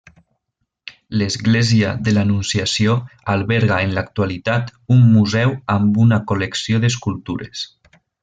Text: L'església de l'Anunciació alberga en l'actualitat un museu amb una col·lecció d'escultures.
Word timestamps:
L'església 1.21 1.91
de 2.07 2.13
l'Anunciació 2.15 2.95
alberga 3.33 3.77
en 3.89 3.93
l'actualitat 3.99 4.73
un 4.97 5.05
museu 5.11 5.55
amb 5.75 6.01
una 6.07 6.21
col·lecció 6.33 6.81
d'escultures. 6.87 7.65